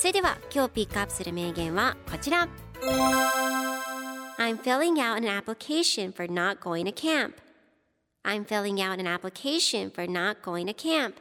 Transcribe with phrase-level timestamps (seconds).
[0.00, 2.48] それでは今日ピックアップする名言はこちら。
[4.38, 7.34] I'm filling out an application for not going to camp.
[8.24, 11.16] I'm filling out an application for not going to camp.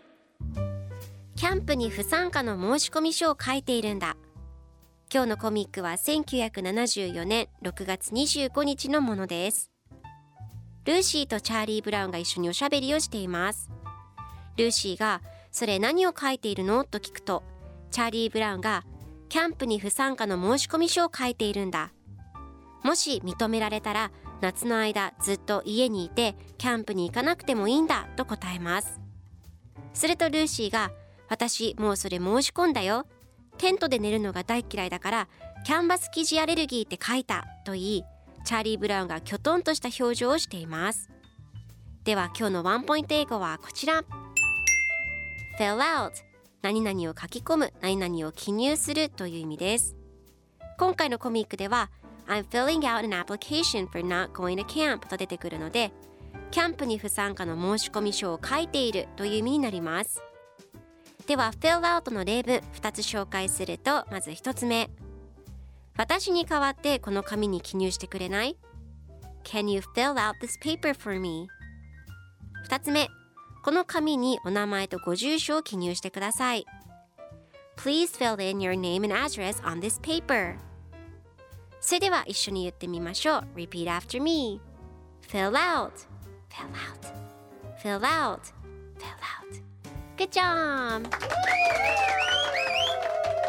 [1.35, 4.15] キャンプに不参加の申し込み書を書いているんだ。
[5.13, 9.69] 今日のコミックは1974年6月25日のものです。
[10.85, 13.69] ルーシーとチャーリー・ブラウンが一緒におしゃべりをしています。
[14.55, 15.21] ルーシーが
[15.51, 17.43] 「それ何を書いているの?」と聞くと
[17.89, 18.83] チャーリー・ブラウンが
[19.29, 21.91] 「キャンプに不参加の申し込み書を書いているんだ」
[22.83, 28.99] もし認められたら夏の間ずっと家にいてキャンプに行かなくてもいいんだと答えます。
[29.93, 30.91] するとルーシーが
[31.29, 33.05] 「私もうそれ申し込んだよ。
[33.57, 35.27] テントで寝るのが大嫌いだから
[35.65, 38.05] キャンバス生地アレルギーって書いた」と言い
[38.45, 41.09] チャーリー・ブラウンがきょとんとした表情をしています。
[42.05, 44.03] では今日のワンポイント英語はこちら。
[45.59, 46.28] Fill out
[46.61, 49.95] 何々を書き込む何々を記入するという意味です。
[50.77, 51.89] 今回のコミックでは
[52.27, 55.91] I'm filling out an application for not going to camp と出てくるので
[56.51, 60.21] キャンプに不参加の申し込み書を書いているという意味になります。
[61.27, 64.89] では fill out の例文2つ紹介するとまず1つ目。
[65.97, 68.57] 私に代わってこの紙に記入してくれない
[69.43, 71.47] ？Can you fill out this paper for me?
[72.69, 73.09] 2つ目。
[73.61, 76.65] この紙にお名前とご住所を記入してください
[77.77, 80.57] Please fill in your name and address on this paper
[81.81, 84.59] それでは一緒に言ってみましょう Repeat after me
[85.29, 85.91] Fill out
[86.49, 87.29] Fill out
[87.81, 88.39] Fill out
[88.97, 89.61] Fill out
[90.17, 91.09] Good job!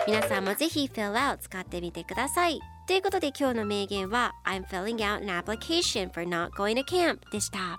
[0.06, 7.78] 皆さんもぜひ Fill out 使ってみてくださいということで今日の名言は I'm filling out an application for not going to camp でした